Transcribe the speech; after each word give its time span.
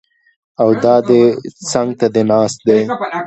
او 0.61 0.69
دا 0.83 0.95
دی 1.07 1.21
څنګ 1.71 1.89
ته 1.99 2.05
دې 2.13 2.23
ناست 2.31 2.59
دی! 2.67 2.79